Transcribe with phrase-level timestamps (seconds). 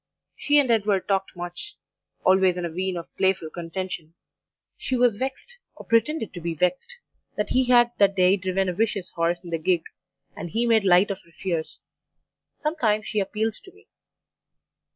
[0.35, 1.75] She and Edward talked much,
[2.25, 4.15] always in a vein of playful contention;
[4.75, 6.97] she was vexed, or pretended to be vexed,
[7.37, 9.83] that he had that day driven a vicious horse in the gig,
[10.35, 11.81] and he made light of her fears.
[12.51, 13.89] Sometimes she appealed to me.